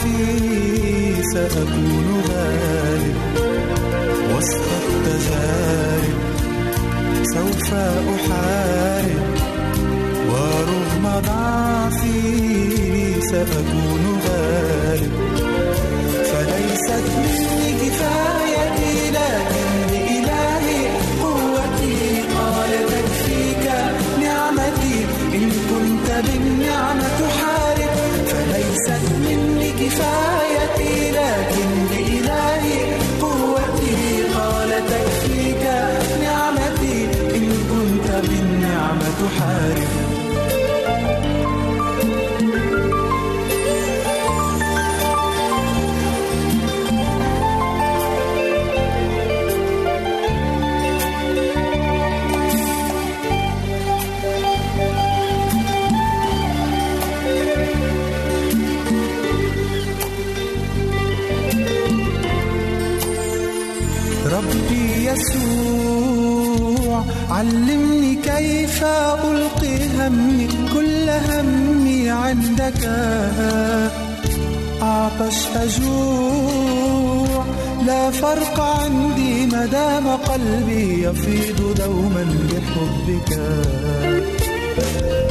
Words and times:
نفسي 0.00 1.22
سأكون 1.34 2.22
غالب 2.28 3.16
وسط 4.36 4.68
التجارب 4.82 6.18
سوف 7.34 7.74
أحارب 7.74 9.34
ورغم 10.28 11.20
ضعفي 11.26 12.20
سأكون 13.30 14.20
غالب. 14.26 15.12
فليست 16.24 17.04
مني 17.18 17.72
كفايتي 17.72 19.10
لكن 19.10 19.69
25 29.90 30.39
الوعد. 65.12 65.90
علمني 67.30 68.14
كيف 68.14 68.84
ألقي 69.24 69.76
همي 69.98 70.48
كل 70.74 71.10
همي 71.10 72.10
عندك 72.10 72.88
أعطش 74.82 75.46
أجوع 75.56 77.44
لا 77.86 78.10
فرق 78.10 78.60
عندي 78.60 79.46
مدام 79.46 80.08
قلبي 80.08 81.02
يفيض 81.04 81.74
دوما 81.76 82.26
بحبك 82.50 83.38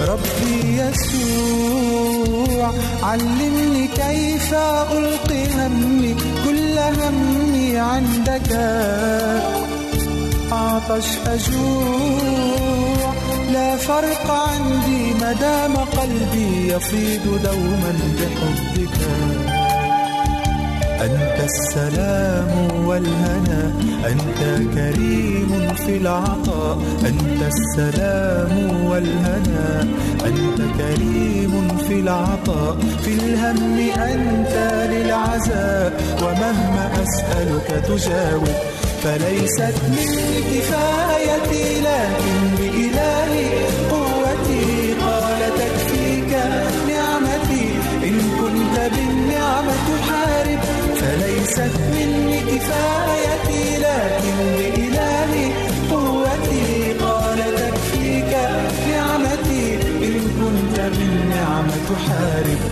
ربي 0.09 0.81
يسوع 0.81 2.71
علمني 3.03 3.87
كيف 3.87 4.53
ألقي 4.91 5.43
همي 5.57 6.15
كل 6.45 6.79
همي 6.79 7.77
عندك 7.77 8.49
عطش 10.53 11.17
أجوع. 11.27 13.13
لا 13.53 13.75
فرق 13.75 14.31
عندي 14.31 15.13
مدام 15.13 15.75
قلبي 15.75 16.73
يفيض 16.73 17.41
دوما 17.43 17.93
بحبك. 18.17 18.99
أنت 21.01 21.43
السلام 21.43 22.85
والهنا 22.85 23.73
أنت 24.07 24.41
كريم 24.75 25.73
في 25.85 25.97
العطاء. 25.97 26.77
أنت 27.05 27.41
السلام 27.53 28.85
والهنا 28.85 29.87
أنت 30.25 30.61
كريم 30.77 31.77
في 31.87 31.99
العطاء. 31.99 32.77
في 33.03 33.13
الهم 33.13 33.79
أنت 34.01 34.55
للعزاء 34.91 36.01
ومهما 36.23 36.91
أسألك 37.03 37.85
تجاوب. 37.85 38.55
فليست 39.03 39.75
مني 39.89 40.41
كفايتي 40.41 41.81
لكن 41.81 42.39
بإلهي 42.57 43.49
قوتي 43.91 44.93
قال 44.93 45.41
تكفيك 45.59 46.31
نعمتي. 46.87 47.65
إن 48.03 48.19
كنت 48.39 48.75
بالنعمة 48.93 49.73
تحارب 49.87 50.59
فليست 50.95 51.75
مني 51.93 52.39
كفايتي 52.41 53.77
لكن 53.77 54.37
بإلهي 54.57 55.51
قوتي 55.91 56.93
قال 56.93 57.39
تكفيك 57.55 58.37
نعمتي. 58.89 59.75
إن 60.03 60.19
كنت 60.39 60.79
بالنعمة 60.79 61.73
تحارب 61.89 62.68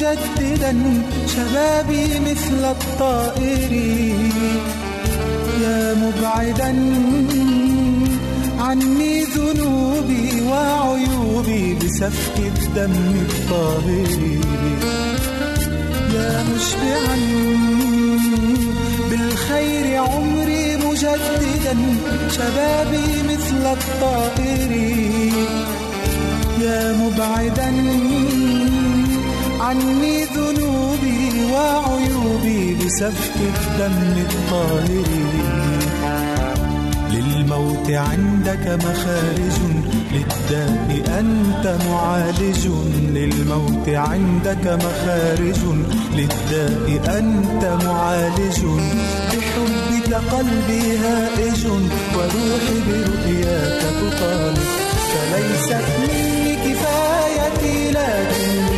مجددا 0.00 1.02
شبابي 1.26 2.20
مثل 2.20 2.64
الطائر. 2.64 3.72
يا 5.62 5.94
مبعدا 5.94 6.74
عني 8.58 9.24
ذنوبي 9.24 10.42
وعيوبي 10.48 11.74
بسفك 11.74 12.38
الدم 12.38 12.92
الطاهر. 13.28 14.18
يا 16.14 16.44
مشبعا 16.54 17.18
بالخير 19.10 20.02
عمري 20.02 20.76
مجددا 20.76 21.76
شبابي 22.30 23.08
مثل 23.28 23.66
الطائر. 23.72 24.70
يا 26.60 26.92
مبعدا 26.92 27.70
عني 29.70 30.24
ذنوبي 30.24 31.52
وعيوبي 31.52 32.74
بسفك 32.74 33.36
الدم 33.36 34.24
الطاهر. 34.26 35.08
للموت 37.12 37.90
عندك 37.90 38.78
مخارج 38.84 39.58
للداء 40.12 41.20
أنت 41.20 41.78
معالج. 41.88 42.66
للموت 43.14 43.88
عندك 43.88 44.78
مخارج 44.84 45.62
للداء 46.16 47.18
أنت 47.18 47.84
معالج. 47.84 48.60
بحبك 49.30 50.14
قلبي 50.14 50.96
هائج 50.98 51.66
وروحي 52.14 52.78
برؤياك 52.86 53.82
تطالب. 54.00 54.58
فليست 55.10 55.84
مني 56.00 56.56
كفايتي 56.56 57.90
لكن 57.90 58.69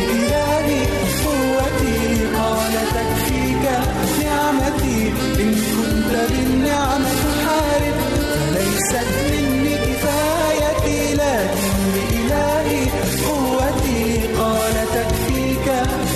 فليست 8.93 9.33
مني 9.33 9.75
كفايتي 9.75 11.13
لكن 11.13 12.89
قوتي 13.25 14.27
قال 14.37 14.73
تكفيك 14.93 15.67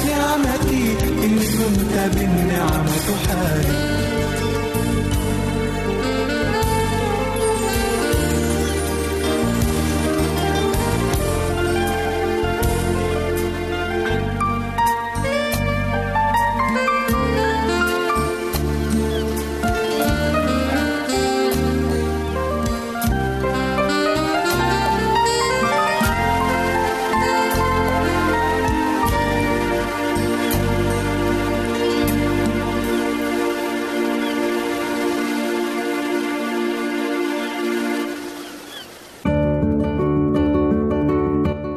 نعمتي 0.07 0.95
إن 1.25 1.39
كنت 1.39 2.15
بالنعمة 2.17 2.91
تحارب 3.07 3.86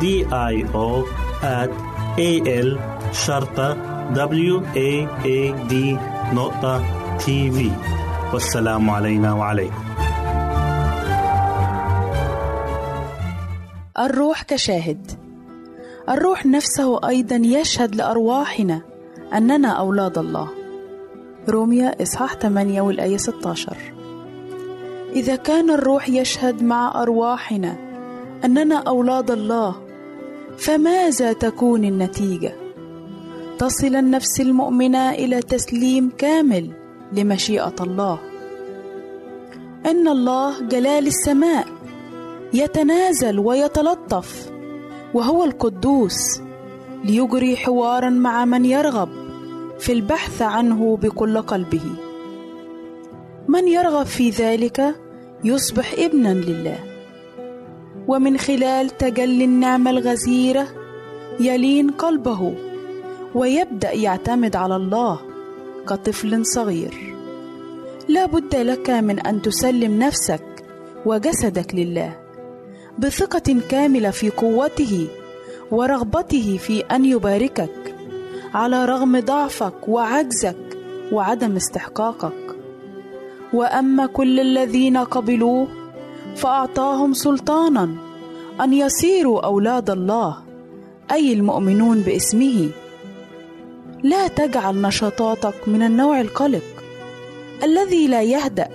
O 0.00 1.04
at 1.42 1.70
A 2.18 2.30
L 2.46 2.78
شرطة 3.12 3.76
W 4.14 4.60
A 4.74 5.06
A 5.24 5.68
D 5.70 5.74
نقطة 6.34 6.82
تي 7.18 7.50
في 7.50 7.70
والسلام 8.32 8.90
علينا 8.90 9.32
وعليكم. 9.32 9.84
الروح 13.98 14.42
كشاهد. 14.42 15.12
الروح 16.08 16.46
نفسه 16.46 17.08
أيضا 17.08 17.36
يشهد 17.36 17.94
لأرواحنا 17.94 18.82
أننا 19.34 19.68
أولاد 19.68 20.18
الله. 20.18 20.48
روميا 21.48 22.02
إصحاح 22.02 22.34
8 22.34 22.80
والآية 22.80 23.16
16 23.16 23.76
إذا 25.12 25.36
كان 25.36 25.70
الروح 25.70 26.08
يشهد 26.08 26.62
مع 26.62 27.02
أرواحنا 27.02 27.76
أننا 28.44 28.76
أولاد 28.76 29.30
الله 29.30 29.85
فماذا 30.58 31.32
تكون 31.32 31.84
النتيجة؟ 31.84 32.52
تصل 33.58 33.96
النفس 33.96 34.40
المؤمنة 34.40 35.10
إلى 35.10 35.42
تسليم 35.42 36.12
كامل 36.18 36.70
لمشيئة 37.12 37.74
الله. 37.80 38.18
أن 39.86 40.08
الله 40.08 40.60
جلال 40.60 41.06
السماء 41.06 41.66
يتنازل 42.54 43.38
ويتلطف 43.38 44.50
وهو 45.14 45.44
القدوس 45.44 46.40
ليجري 47.04 47.56
حوارا 47.56 48.10
مع 48.10 48.44
من 48.44 48.64
يرغب 48.64 49.08
في 49.78 49.92
البحث 49.92 50.42
عنه 50.42 50.96
بكل 50.96 51.42
قلبه. 51.42 51.84
من 53.48 53.68
يرغب 53.68 54.06
في 54.06 54.30
ذلك؟ 54.30 54.94
يصبح 55.44 55.94
ابنا 55.98 56.34
لله. 56.34 56.95
ومن 58.08 58.38
خلال 58.38 58.96
تجلي 58.96 59.44
النعمه 59.44 59.90
الغزيرة 59.90 60.66
يلين 61.40 61.90
قلبه 61.90 62.54
ويبدأ 63.34 63.92
يعتمد 63.92 64.56
على 64.56 64.76
الله 64.76 65.20
كطفل 65.88 66.46
صغير. 66.46 67.14
لا 68.08 68.26
بد 68.26 68.56
لك 68.56 68.90
من 68.90 69.20
أن 69.20 69.42
تسلم 69.42 69.98
نفسك 69.98 70.42
وجسدك 71.06 71.74
لله 71.74 72.16
بثقة 72.98 73.56
كاملة 73.70 74.10
في 74.10 74.30
قوته 74.30 75.08
ورغبته 75.70 76.58
في 76.60 76.80
أن 76.80 77.04
يباركك 77.04 77.94
على 78.54 78.84
رغم 78.84 79.20
ضعفك 79.20 79.88
وعجزك 79.88 80.78
وعدم 81.12 81.56
استحقاقك. 81.56 82.56
وأما 83.52 84.06
كل 84.06 84.40
الذين 84.40 84.96
قبلوه 84.96 85.68
فأعطاهم 86.36 87.14
سلطانا 87.14 87.88
أن 88.60 88.72
يصيروا 88.72 89.40
أولاد 89.44 89.90
الله 89.90 90.36
أي 91.12 91.32
المؤمنون 91.32 92.00
باسمه. 92.00 92.68
لا 94.02 94.28
تجعل 94.28 94.82
نشاطاتك 94.82 95.54
من 95.66 95.82
النوع 95.82 96.20
القلق 96.20 96.62
الذي 97.62 98.06
لا 98.08 98.22
يهدأ 98.22 98.68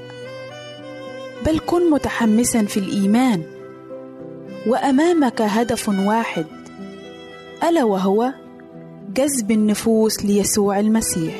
بل 1.46 1.60
كن 1.60 1.90
متحمسا 1.90 2.66
في 2.66 2.78
الإيمان. 2.78 3.44
وأمامك 4.68 5.42
هدف 5.42 5.90
واحد 5.90 6.46
ألا 7.64 7.84
وهو 7.84 8.34
جذب 9.14 9.52
النفوس 9.52 10.26
ليسوع 10.26 10.80
المسيح 10.80 11.36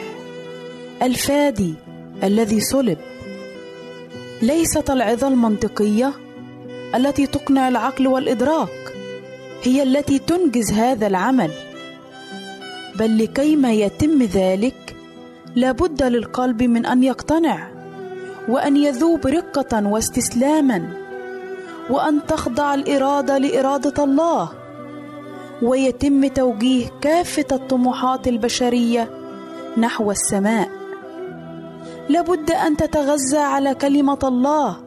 الفادي 1.02 1.74
الذي 2.24 2.62
صلب. 2.62 2.98
ليست 4.42 4.90
العظة 4.90 5.28
المنطقية 5.28 6.14
التي 6.96 7.28
تقنع 7.28 7.68
العقل 7.68 8.08
والإدراك 8.08 8.94
هي 9.64 9.84
التي 9.84 10.20
تنجز 10.20 10.72
هذا 10.72 11.08
العمل. 11.08 11.52
بل 13.00 13.24
لكيما 13.24 13.74
يتم 13.74 14.24
ذلك 14.24 14.96
لابد 15.56 16.04
للقلب 16.04 16.64
من 16.64 16.86
أن 16.86 17.04
يقتنع 17.04 17.68
وأن 18.48 18.78
يذوب 18.78 19.28
رقة 19.28 19.88
واستسلاما 19.88 20.94
وأن 21.90 22.26
تخضع 22.28 22.74
الإرادة 22.74 23.38
لإرادة 23.38 24.04
الله. 24.04 24.50
ويتم 25.62 26.28
توجيه 26.28 26.88
كافة 27.02 27.46
الطموحات 27.52 28.28
البشرية 28.28 29.10
نحو 29.78 30.12
السماء. 30.12 30.81
لابد 32.10 32.52
أن 32.52 32.78
تتغذى 32.78 33.38
على 33.38 33.76
كلمة 33.76 34.20
الله 34.24 34.78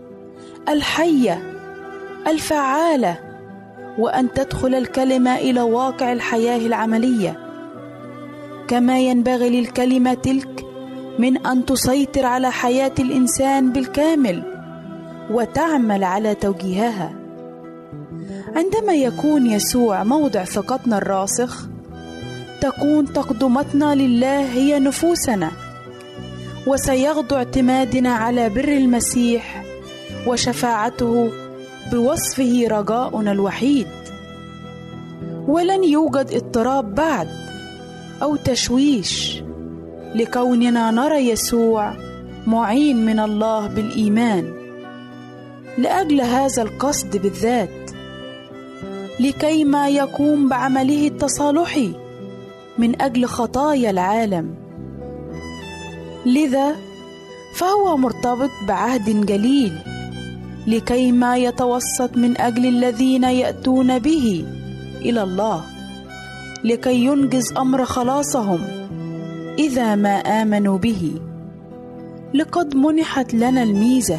الحية 0.68 1.42
الفعالة 2.26 3.18
وأن 3.98 4.32
تدخل 4.32 4.74
الكلمة 4.74 5.36
إلى 5.36 5.60
واقع 5.60 6.12
الحياة 6.12 6.66
العملية. 6.66 7.38
كما 8.68 9.00
ينبغي 9.00 9.60
للكلمة 9.60 10.14
تلك 10.14 10.64
من 11.18 11.46
أن 11.46 11.66
تسيطر 11.66 12.26
على 12.26 12.50
حياة 12.50 12.92
الإنسان 12.98 13.72
بالكامل 13.72 14.42
وتعمل 15.30 16.04
على 16.04 16.34
توجيهها. 16.34 17.12
عندما 18.56 18.94
يكون 18.94 19.46
يسوع 19.46 20.04
موضع 20.04 20.44
ثقتنا 20.44 20.98
الراسخ 20.98 21.68
تكون 22.60 23.12
تقدمتنا 23.12 23.94
لله 23.94 24.52
هي 24.52 24.78
نفوسنا. 24.78 25.50
وسيغدو 26.66 27.36
اعتمادنا 27.36 28.14
على 28.14 28.48
بر 28.48 28.68
المسيح 28.68 29.64
وشفاعته 30.26 31.30
بوصفه 31.92 32.66
رجاؤنا 32.70 33.32
الوحيد. 33.32 33.86
ولن 35.48 35.84
يوجد 35.84 36.30
اضطراب 36.32 36.94
بعد 36.94 37.28
أو 38.22 38.36
تشويش 38.36 39.42
لكوننا 40.14 40.90
نرى 40.90 41.28
يسوع 41.30 41.94
معين 42.46 43.06
من 43.06 43.20
الله 43.20 43.66
بالإيمان 43.66 44.52
لأجل 45.78 46.20
هذا 46.20 46.62
القصد 46.62 47.16
بالذات 47.16 47.90
لكي 49.20 49.64
ما 49.64 49.88
يقوم 49.88 50.48
بعمله 50.48 51.06
التصالحي 51.06 51.92
من 52.78 53.02
أجل 53.02 53.26
خطايا 53.26 53.90
العالم. 53.90 54.63
لذا 56.26 56.76
فهو 57.54 57.96
مرتبط 57.96 58.50
بعهد 58.68 59.26
جليل 59.26 59.78
لكي 60.66 61.12
ما 61.12 61.36
يتوسط 61.36 62.16
من 62.16 62.40
أجل 62.40 62.66
الذين 62.66 63.24
يأتون 63.24 63.98
به 63.98 64.44
إلى 65.00 65.22
الله 65.22 65.64
لكي 66.64 67.04
ينجز 67.04 67.52
أمر 67.58 67.84
خلاصهم 67.84 68.60
إذا 69.58 69.94
ما 69.94 70.16
آمنوا 70.18 70.78
به. 70.78 71.12
لقد 72.34 72.76
منحت 72.76 73.34
لنا 73.34 73.62
الميزة 73.62 74.18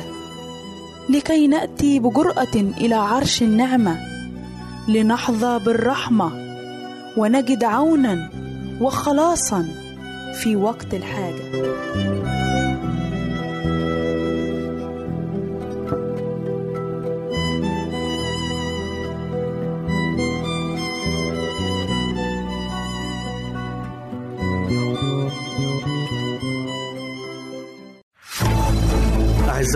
لكي 1.10 1.48
نأتي 1.48 2.00
بجراه 2.00 2.56
إلى 2.56 2.96
عرش 2.96 3.42
النعمة 3.42 3.98
لنحظى 4.88 5.60
بالرحمة 5.66 6.32
ونجد 7.18 7.64
عونا 7.64 8.30
وخلاصا 8.82 9.85
في 10.44 10.56
وقت 10.56 10.94
الحاجة. 10.94 12.65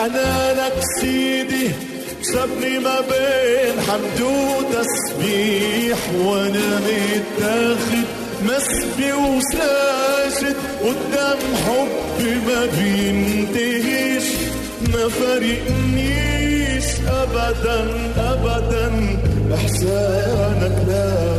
حنانك 0.00 0.72
سيدي 1.00 1.70
سابني 2.22 2.78
ما 2.78 3.00
بين 3.00 3.80
حمد 3.88 4.20
وتسبيح 4.20 5.98
وأنا 6.24 6.80
متاخد 6.80 8.04
مسبي 8.42 9.12
وساجد 9.12 10.56
قدام 10.82 11.38
حبي 11.66 12.34
ما 12.46 12.66
بينتهيش 12.66 14.24
ما 14.92 15.08
فارقنيش 15.08 16.84
ابدا 17.08 17.80
ابدا 18.18 18.92
إحسانك 19.54 20.76
لا 20.88 21.38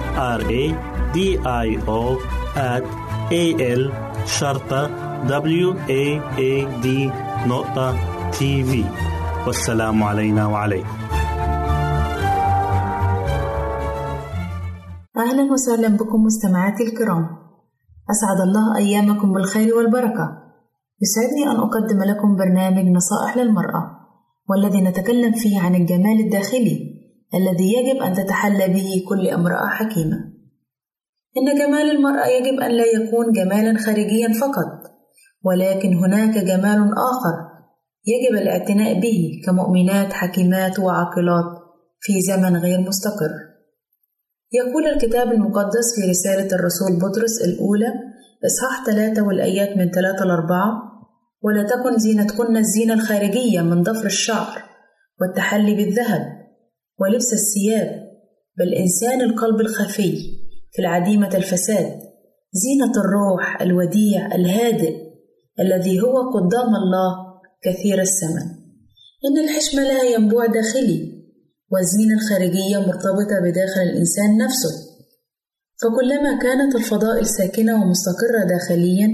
R 0.15 0.41
A 0.41 0.63
D 1.15 1.17
I 1.45 1.69
O 1.87 2.17
at 2.55 2.83
A 3.31 3.43
L 3.79 3.83
شرطة 4.25 4.89
W 5.27 5.69
A 5.89 6.03
A 6.37 6.53
D 6.83 6.87
نقطة 7.47 7.95
تي 8.31 8.63
في 8.63 8.85
والسلام 9.47 10.03
علينا 10.03 10.47
وعليكم. 10.47 10.87
أهلا 15.17 15.43
وسهلا 15.53 15.87
بكم 15.87 16.23
مستمعاتي 16.23 16.83
الكرام. 16.83 17.25
أسعد 18.11 18.39
الله 18.47 18.77
أيامكم 18.77 19.33
بالخير 19.33 19.75
والبركة. 19.75 20.41
يسعدني 21.01 21.51
أن 21.51 21.57
أقدم 21.57 22.03
لكم 22.03 22.35
برنامج 22.35 22.85
نصائح 22.85 23.37
للمرأة 23.37 23.83
والذي 24.49 24.81
نتكلم 24.81 25.31
فيه 25.31 25.61
عن 25.61 25.75
الجمال 25.75 26.19
الداخلي. 26.19 26.90
الذي 27.35 27.73
يجب 27.73 28.01
أن 28.01 28.13
تتحلى 28.13 28.67
به 28.67 29.05
كل 29.09 29.27
امرأة 29.27 29.67
حكيمة. 29.67 30.17
إن 31.37 31.59
جمال 31.59 31.91
المرأة 31.91 32.27
يجب 32.27 32.59
أن 32.59 32.71
لا 32.71 32.85
يكون 32.85 33.31
جمالا 33.31 33.77
خارجيا 33.77 34.33
فقط 34.41 34.91
ولكن 35.43 35.93
هناك 35.93 36.37
جمال 36.37 36.79
آخر 37.11 37.35
يجب 38.05 38.35
الاعتناء 38.35 38.99
به 38.99 39.41
كمؤمنات 39.45 40.13
حكيمات 40.13 40.79
وعاقلات 40.79 41.61
في 41.99 42.21
زمن 42.21 42.57
غير 42.57 42.79
مستقر. 42.79 43.31
يقول 44.53 44.87
الكتاب 44.87 45.31
المقدس 45.31 45.95
في 45.95 46.09
رسالة 46.09 46.55
الرسول 46.55 46.99
بطرس 46.99 47.41
الأولى 47.41 47.93
إصحاح 48.45 48.85
ثلاثة 48.85 49.21
والآيات 49.21 49.77
من 49.77 49.91
ثلاثة 49.91 50.25
لأربعة 50.25 50.91
ولا 51.41 51.63
تكن 51.63 51.97
زينتكن 51.97 52.57
الزينة 52.57 52.93
الخارجية 52.93 53.61
من 53.61 53.83
ضفر 53.83 54.05
الشعر 54.05 54.63
والتحلي 55.21 55.75
بالذهب 55.75 56.40
ولبس 57.01 57.33
الثياب 57.33 58.11
بل 58.57 58.73
إنسان 58.73 59.21
القلب 59.21 59.61
الخفي 59.61 60.17
في 60.71 60.79
العديمة 60.79 61.35
الفساد 61.35 61.99
زينة 62.53 62.91
الروح 62.97 63.61
الوديع 63.61 64.35
الهادئ 64.35 64.95
الذي 65.59 66.01
هو 66.01 66.29
قدام 66.29 66.75
الله 66.75 67.15
كثير 67.63 68.01
الثمن 68.01 68.61
إن 69.25 69.37
الحشمة 69.43 69.83
لها 69.83 70.03
ينبوع 70.03 70.45
داخلي 70.45 71.21
والزينة 71.71 72.13
الخارجية 72.13 72.77
مرتبطة 72.77 73.39
بداخل 73.43 73.81
الإنسان 73.81 74.37
نفسه. 74.37 74.91
فكلما 75.81 76.39
كانت 76.39 76.75
الفضائل 76.75 77.25
ساكنة 77.25 77.83
ومستقرة 77.83 78.43
داخليا 78.49 79.07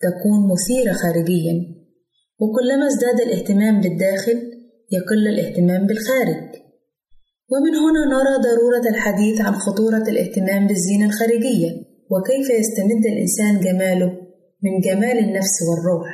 تكون 0.00 0.52
مثيرة 0.52 0.92
خارجيا. 0.92 1.54
وكلما 2.38 2.86
ازداد 2.86 3.20
الاهتمام 3.20 3.80
بالداخل 3.80 4.52
يقل 4.92 5.28
الاهتمام 5.28 5.86
بالخارج. 5.86 6.53
ومن 7.54 7.74
هنا 7.84 8.02
نرى 8.14 8.34
ضرورة 8.48 8.88
الحديث 8.94 9.40
عن 9.40 9.54
خطورة 9.54 10.04
الاهتمام 10.08 10.66
بالزينة 10.66 11.06
الخارجية 11.06 11.70
وكيف 12.10 12.50
يستمد 12.60 13.04
الإنسان 13.12 13.60
جماله 13.60 14.06
من 14.62 14.80
جمال 14.80 15.18
النفس 15.18 15.56
والروح. 15.68 16.10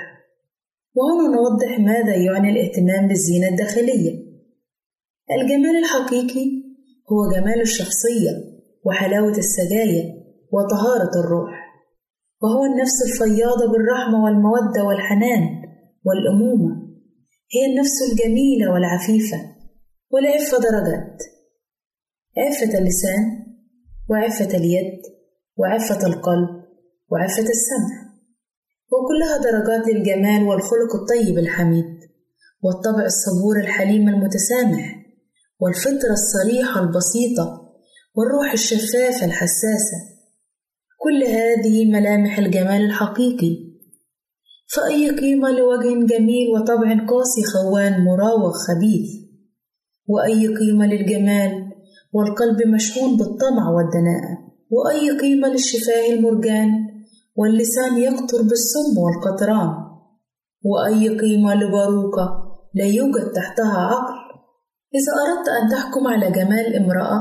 وهنا 0.96 1.36
نوضح 1.36 1.78
ماذا 1.78 2.14
يعني 2.16 2.50
الاهتمام 2.50 3.08
بالزينة 3.08 3.48
الداخلية. 3.48 4.12
الجمال 5.40 5.76
الحقيقي 5.82 6.46
هو 7.12 7.20
جمال 7.34 7.60
الشخصية 7.60 8.32
وحلاوة 8.84 9.38
السجايا 9.38 10.04
وطهارة 10.52 11.12
الروح. 11.20 11.52
وهو 12.42 12.64
النفس 12.64 12.98
الفياضة 13.06 13.72
بالرحمة 13.72 14.24
والمودة 14.24 14.84
والحنان 14.84 15.42
والأمومة. 16.04 16.70
هي 17.54 17.72
النفس 17.72 17.96
الجميلة 18.10 18.72
والعفيفة 18.72 19.36
والعفة 20.12 20.58
درجات. 20.58 21.29
عفة 22.38 22.78
اللسان 22.78 23.46
وعفة 24.10 24.56
اليد 24.56 25.02
وعفة 25.56 26.06
القلب 26.06 26.48
وعفة 27.10 27.42
السمع. 27.42 28.10
وكلها 28.92 29.36
درجات 29.36 29.88
للجمال 29.88 30.42
والخلق 30.42 30.94
الطيب 30.94 31.38
الحميد 31.38 31.98
والطبع 32.62 33.04
الصبور 33.04 33.60
الحليم 33.60 34.08
المتسامح 34.08 34.96
والفطرة 35.60 36.12
الصريحة 36.12 36.80
البسيطة 36.80 37.72
والروح 38.14 38.52
الشفافة 38.52 39.26
الحساسة. 39.26 39.98
كل 40.98 41.24
هذه 41.24 41.92
ملامح 41.92 42.38
الجمال 42.38 42.84
الحقيقي. 42.84 43.70
فأي 44.74 45.10
قيمة 45.10 45.50
لوجه 45.50 46.06
جميل 46.06 46.48
وطبع 46.48 47.06
قاسي 47.06 47.42
خوان 47.54 48.04
مراوغ 48.04 48.52
خبيث؟ 48.52 49.10
وأي 50.06 50.46
قيمة 50.46 50.86
للجمال 50.86 51.59
والقلب 52.12 52.66
مشحون 52.66 53.16
بالطمع 53.16 53.70
والدناءة 53.70 54.38
وأي 54.70 55.18
قيمة 55.18 55.48
للشفاه 55.48 56.10
المرجان 56.12 56.68
واللسان 57.36 57.98
يقطر 57.98 58.42
بالسم 58.42 58.98
والقطران. 58.98 59.90
وأي 60.64 61.18
قيمة 61.18 61.54
لباروكة 61.54 62.26
لا 62.74 62.84
يوجد 62.84 63.32
تحتها 63.32 63.78
عقل. 63.78 64.14
إذا 64.94 65.12
أردت 65.22 65.48
أن 65.48 65.68
تحكم 65.70 66.06
على 66.06 66.30
جمال 66.30 66.76
امرأة 66.76 67.18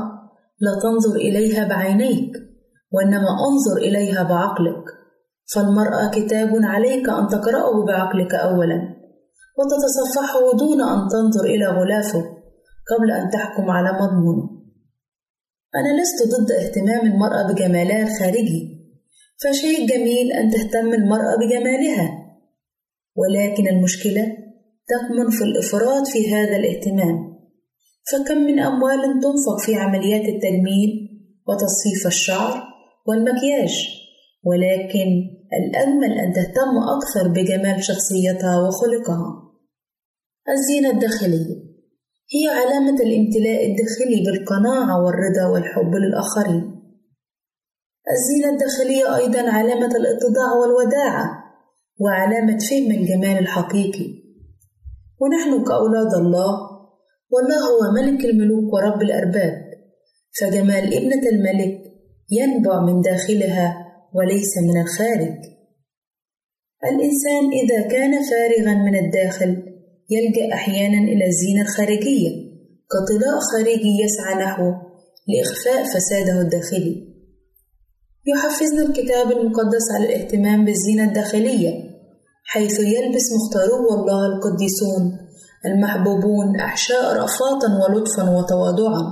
لا 0.60 0.72
تنظر 0.82 1.16
إليها 1.16 1.68
بعينيك 1.68 2.32
وإنما 2.92 3.30
انظر 3.48 3.76
إليها 3.76 4.22
بعقلك. 4.22 4.84
فالمرأة 5.54 6.10
كتاب 6.10 6.50
عليك 6.62 7.08
أن 7.08 7.28
تقرأه 7.28 7.84
بعقلك 7.86 8.34
أولا 8.34 9.00
وتتصفحه 9.58 10.56
دون 10.58 10.80
أن 10.82 11.08
تنظر 11.08 11.44
إلى 11.44 11.66
غلافه 11.66 12.24
قبل 12.90 13.10
أن 13.10 13.30
تحكم 13.30 13.70
على 13.70 13.92
مضمونه. 13.92 14.59
أنا 15.74 16.02
لست 16.02 16.22
ضد 16.32 16.52
اهتمام 16.52 17.12
المرأة 17.12 17.52
بجمالها 17.52 18.02
الخارجي. 18.02 18.80
فشيء 19.44 19.86
جميل 19.88 20.32
أن 20.32 20.50
تهتم 20.50 20.94
المرأة 20.94 21.36
بجمالها. 21.40 22.26
ولكن 23.16 23.68
المشكلة 23.68 24.36
تكمن 24.88 25.30
في 25.30 25.44
الإفراط 25.44 26.06
في 26.06 26.34
هذا 26.34 26.56
الاهتمام. 26.56 27.30
فكم 28.12 28.38
من 28.38 28.58
أموال 28.60 28.98
تنفق 28.98 29.60
في 29.66 29.74
عمليات 29.74 30.28
التجميل 30.28 31.08
وتصفيف 31.48 32.06
الشعر 32.06 32.62
والمكياج. 33.06 33.88
ولكن 34.44 35.08
الأجمل 35.52 36.18
أن 36.18 36.32
تهتم 36.32 36.78
أكثر 36.96 37.28
بجمال 37.28 37.84
شخصيتها 37.84 38.58
وخلقها. 38.58 39.42
الزينة 40.48 40.90
الداخلية. 40.90 41.69
هي 42.34 42.48
علامة 42.48 43.00
الامتلاء 43.02 43.66
الداخلي 43.66 44.24
بالقناعة 44.26 45.04
والرضا 45.04 45.46
والحب 45.52 45.94
للآخرين. 45.94 46.62
الزينة 48.12 48.52
الداخلية 48.52 49.16
أيضا 49.16 49.50
علامة 49.50 49.96
الإتضاع 49.96 50.52
والوداعة 50.60 51.44
وعلامة 52.00 52.58
فهم 52.58 52.90
الجمال 52.90 53.38
الحقيقي. 53.38 54.08
ونحن 55.20 55.64
كأولاد 55.64 56.14
الله 56.14 56.70
والله 57.30 57.56
هو 57.70 57.92
ملك 57.94 58.24
الملوك 58.24 58.72
ورب 58.72 59.02
الأرباب. 59.02 59.70
فجمال 60.40 60.94
ابنة 60.94 61.28
الملك 61.32 61.80
ينبع 62.30 62.80
من 62.80 63.00
داخلها 63.00 63.86
وليس 64.14 64.58
من 64.58 64.80
الخارج. 64.80 65.36
الإنسان 66.84 67.52
إذا 67.52 67.88
كان 67.88 68.22
فارغا 68.22 68.74
من 68.74 68.96
الداخل 69.04 69.69
يلجأ 70.10 70.54
أحيانا 70.54 70.98
إلى 70.98 71.26
الزينة 71.26 71.62
الخارجية 71.62 72.30
كطلاء 72.92 73.38
خارجي 73.52 73.92
يسعى 74.04 74.34
نحوه 74.34 74.74
لإخفاء 75.28 75.84
فساده 75.84 76.40
الداخلي. 76.40 77.10
يحفزنا 78.26 78.82
الكتاب 78.82 79.32
المقدس 79.32 79.86
على 79.94 80.04
الاهتمام 80.04 80.64
بالزينة 80.64 81.04
الداخلية 81.04 81.90
حيث 82.44 82.80
يلبس 82.80 83.26
مختارو 83.36 83.94
الله 83.94 84.26
القديسون 84.26 85.18
المحبوبون 85.66 86.60
أحشاء 86.60 87.16
رأفاتا 87.16 87.68
ولطفا 87.82 88.22
وتواضعا 88.22 89.02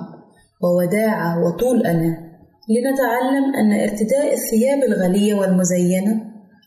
ووداعة 0.62 1.44
وطول 1.44 1.86
أنا. 1.86 2.28
لنتعلم 2.68 3.54
أن 3.54 3.80
ارتداء 3.80 4.34
الثياب 4.34 4.78
الغالية 4.88 5.34
والمزينة 5.34 6.12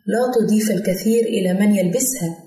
لا 0.07 0.31
تضيف 0.35 0.71
الكثير 0.71 1.23
إلى 1.25 1.53
من 1.53 1.75
يلبسها. 1.75 2.40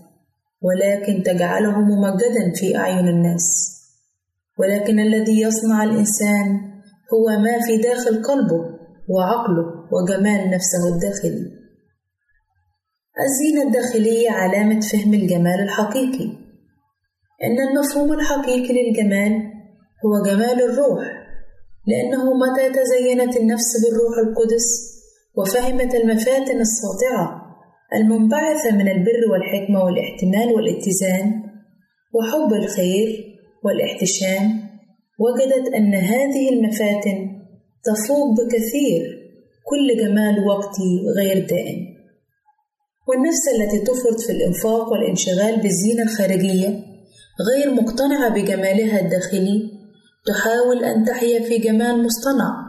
ولكن 0.65 1.23
تجعله 1.23 1.81
ممجدا 1.81 2.53
في 2.55 2.77
أعين 2.77 3.09
الناس. 3.09 3.75
ولكن 4.59 5.01
الذي 5.01 5.41
يصنع 5.41 5.85
الإنسان 5.85 6.47
هو 7.15 7.43
ما 7.43 7.61
في 7.67 7.77
داخل 7.83 8.23
قلبه 8.23 8.65
وعقله 9.09 9.67
وجمال 9.93 10.51
نفسه 10.51 10.95
الداخلي. 10.95 11.51
الزينة 13.25 13.63
الداخلية 13.67 14.31
علامة 14.31 14.81
فهم 14.81 15.15
الجمال 15.15 15.61
الحقيقي. 15.63 16.45
إن 17.45 17.69
المفهوم 17.69 18.13
الحقيقي 18.13 18.75
للجمال 18.75 19.33
هو 20.05 20.23
جمال 20.27 20.63
الروح 20.63 21.05
لأنه 21.87 22.25
متى 22.35 22.71
تزينت 22.71 23.37
النفس 23.37 23.73
بالروح 23.83 24.19
القدس 24.19 24.95
وفهمت 25.37 25.95
المفاتن 25.95 26.61
الساطعة 26.61 27.44
المنبعثة 27.93 28.71
من 28.71 28.89
البر 28.89 29.23
والحكمة 29.33 29.85
والإحتمال 29.85 30.55
والاتزان 30.55 31.43
وحب 32.15 32.53
الخير 32.53 33.09
والإحتشام 33.65 34.65
وجدت 35.19 35.75
أن 35.75 35.95
هذه 35.95 36.49
المفاتن 36.53 37.19
تفوق 37.85 38.29
بكثير 38.39 39.25
كل 39.65 40.03
جمال 40.03 40.47
وقتي 40.47 40.91
غير 41.17 41.47
دائم. 41.49 41.95
والنفس 43.09 43.49
التي 43.55 43.79
تفرط 43.79 44.21
في 44.21 44.33
الإنفاق 44.33 44.93
والانشغال 44.93 45.61
بالزينة 45.61 46.03
الخارجية 46.03 46.69
غير 47.51 47.75
مقتنعة 47.75 48.29
بجمالها 48.35 49.01
الداخلي 49.01 49.71
تحاول 50.27 50.85
أن 50.85 51.05
تحيا 51.05 51.43
في 51.43 51.59
جمال 51.59 52.05
مصطنع 52.05 52.65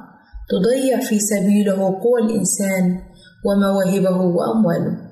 تضيع 0.50 1.00
في 1.00 1.20
سبيله 1.20 2.00
قوى 2.04 2.22
الإنسان 2.22 3.00
ومواهبه 3.46 4.22
وأمواله. 4.22 5.05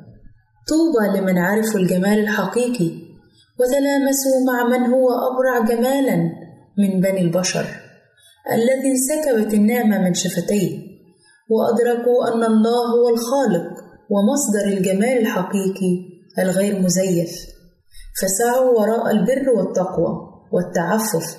طوبى 0.69 1.19
لمن 1.19 1.37
عرفوا 1.37 1.79
الجمال 1.79 2.19
الحقيقي 2.19 2.91
وتلامسوا 3.59 4.45
مع 4.47 4.77
من 4.77 4.93
هو 4.93 5.09
أبرع 5.09 5.75
جمالا 5.75 6.15
من 6.77 7.01
بني 7.01 7.21
البشر 7.21 7.65
الذي 8.53 8.91
انسكبت 8.91 9.53
النعمة 9.53 9.99
من 9.99 10.13
شفتيه 10.13 10.79
وأدركوا 11.49 12.27
أن 12.27 12.43
الله 12.43 12.91
هو 12.91 13.09
الخالق 13.09 13.71
ومصدر 14.09 14.77
الجمال 14.77 15.17
الحقيقي 15.17 16.13
الغير 16.39 16.79
مزيف. 16.79 17.31
فسعوا 18.21 18.79
وراء 18.79 19.11
البر 19.11 19.49
والتقوى 19.49 20.13
والتعفف 20.51 21.37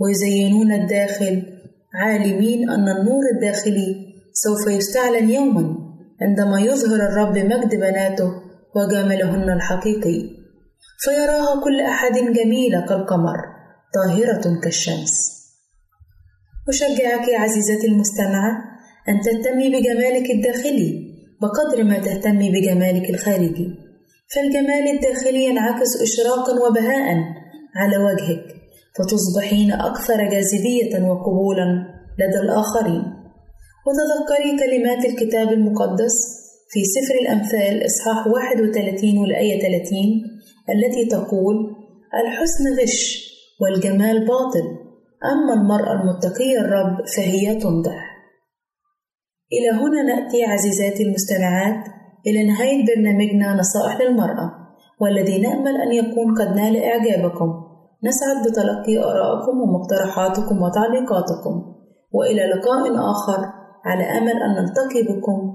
ويزينون 0.00 0.72
الداخل 0.72 1.42
عالمين 1.94 2.70
أن 2.70 2.88
النور 2.88 3.22
الداخلي 3.34 4.14
سوف 4.32 4.74
يستعلن 4.74 5.30
يوما 5.30 5.76
عندما 6.22 6.60
يظهر 6.60 6.96
الرب 6.96 7.38
مجد 7.38 7.74
بناته 7.74 8.43
وجمالهن 8.76 9.50
الحقيقي. 9.50 10.44
فيراها 10.98 11.64
كل 11.64 11.80
أحد 11.80 12.12
جميلة 12.12 12.86
كالقمر 12.86 13.36
طاهرة 13.94 14.60
كالشمس. 14.62 15.34
أشجعك 16.68 17.34
عزيزتي 17.34 17.86
المستمعة 17.86 18.50
أن 19.08 19.20
تهتمي 19.20 19.68
بجمالك 19.68 20.30
الداخلي 20.30 21.14
بقدر 21.42 21.84
ما 21.84 21.98
تهتمي 21.98 22.50
بجمالك 22.50 23.10
الخارجي. 23.10 23.68
فالجمال 24.34 24.96
الداخلي 24.96 25.44
ينعكس 25.44 26.02
إشراقا 26.02 26.52
وبهاء 26.52 27.06
على 27.76 27.96
وجهك 27.96 28.44
فتصبحين 28.98 29.72
أكثر 29.72 30.16
جاذبية 30.16 31.02
وقبولا 31.08 31.66
لدى 32.18 32.38
الآخرين. 32.40 33.04
وتذكري 33.86 34.58
كلمات 34.58 35.04
الكتاب 35.04 35.48
المقدس 35.48 36.43
في 36.74 36.82
سفر 36.84 37.14
الأمثال 37.22 37.86
إصحاح 37.86 38.26
31 38.26 39.18
والآية 39.18 39.60
30 39.60 39.98
التي 40.74 41.04
تقول 41.10 41.56
الحسن 42.22 42.64
غش 42.82 43.24
والجمال 43.60 44.26
باطل 44.26 44.66
أما 45.32 45.52
المرأة 45.54 45.92
المتقية 45.92 46.58
الرب 46.60 46.96
فهي 47.16 47.54
تمدح 47.54 47.98
إلى 49.52 49.70
هنا 49.80 50.02
نأتي 50.02 50.44
عزيزاتي 50.44 51.02
المستمعات 51.02 51.84
إلى 52.26 52.46
نهاية 52.46 52.86
برنامجنا 52.86 53.54
نصائح 53.54 54.00
للمرأة 54.00 54.50
والذي 55.00 55.38
نأمل 55.38 55.76
أن 55.80 55.92
يكون 55.92 56.34
قد 56.38 56.56
نال 56.56 56.76
إعجابكم. 56.76 57.50
نسعد 58.04 58.36
بتلقي 58.46 58.98
آرائكم 58.98 59.60
ومقترحاتكم 59.60 60.62
وتعليقاتكم 60.62 61.74
وإلى 62.12 62.42
لقاء 62.46 63.10
آخر 63.10 63.40
على 63.84 64.04
أمل 64.18 64.42
أن 64.42 64.50
نلتقي 64.62 65.02
بكم 65.02 65.54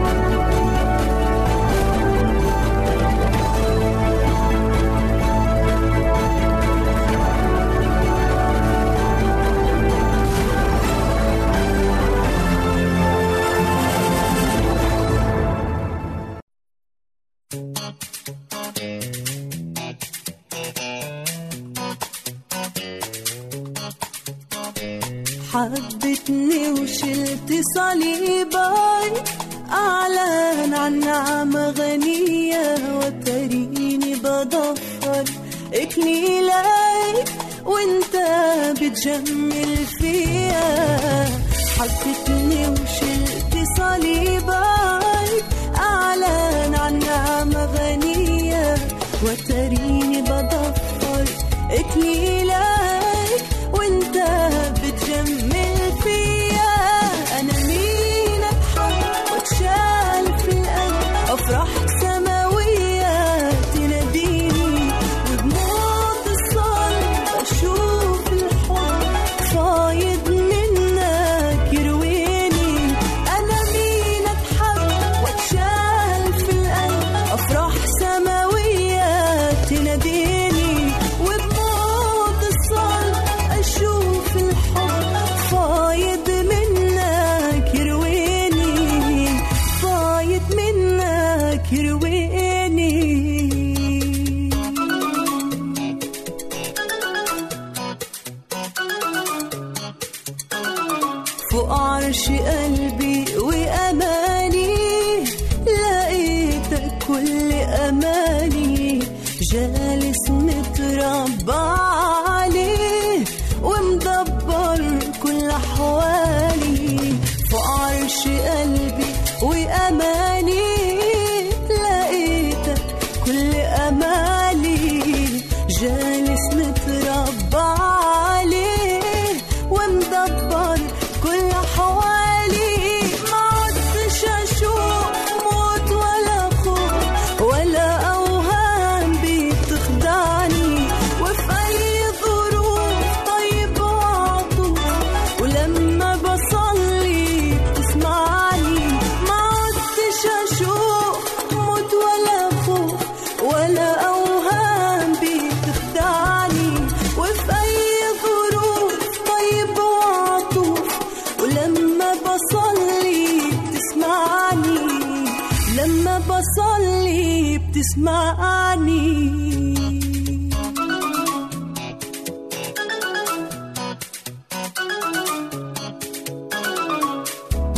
بصلي 167.91 167.97
بتسمعني 167.97 169.73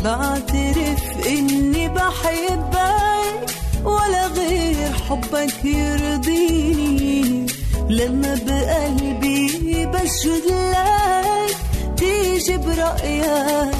بعترف 0.04 1.28
إني 1.28 1.88
بحبك 1.90 3.52
ولا 3.86 4.28
غير 4.28 4.94
حبك 5.10 5.66
يرضيني. 5.66 7.46
لما 7.90 8.40
بقلبي 8.46 9.86
بسجد 9.86 10.46
لك 10.52 11.58
تيجي 11.98 12.58
برأيك 12.58 13.73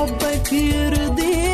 حبك 0.00 0.52
يرضيني 0.52 1.49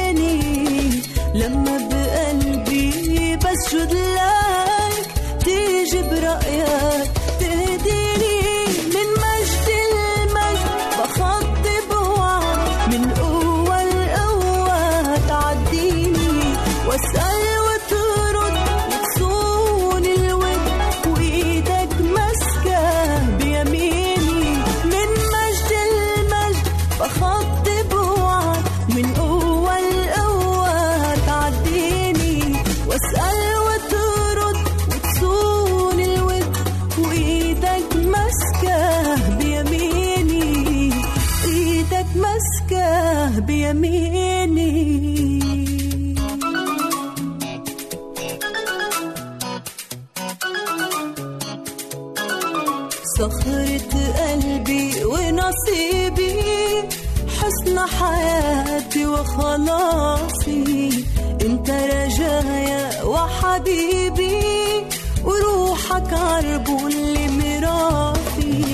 وحبيبي 63.26 64.86
وروحك 65.24 66.12
عربون 66.12 66.92
لميراثي. 66.92 68.64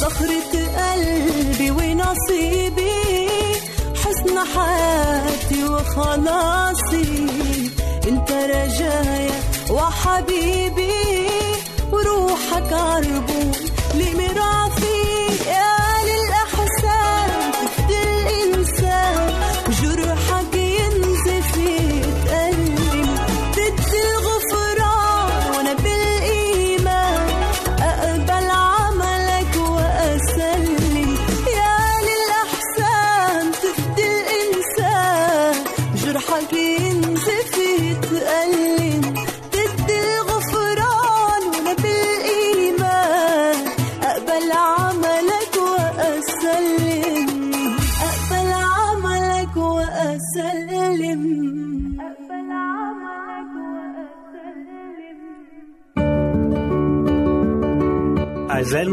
صخرة 0.00 0.52
قلبي 0.78 1.70
ونصيبي 1.70 3.28
حسن 4.00 4.36
حياتي 4.52 5.64
وخلاصي. 5.64 7.26
انت 8.08 8.30
رجايا 8.32 9.40
وحبيبي 9.70 11.28
وروحك 11.92 12.72
عربون 12.72 13.52
لميراثي. 13.94 14.97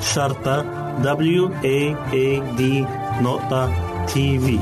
شرطة 0.00 0.62
W 1.02 1.50
A 1.64 1.96
A 2.12 2.56
D 2.58 2.62
نقطة 3.22 3.72
تي 4.06 4.38
في 4.38 4.58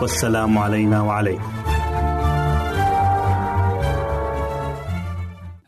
والسلام 0.00 0.58
علينا 0.58 1.00
وعليكم. 1.00 1.52